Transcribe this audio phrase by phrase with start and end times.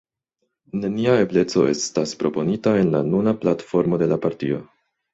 [0.85, 4.69] Nenia ebleco estas proponita en la nuna platformo de la partio.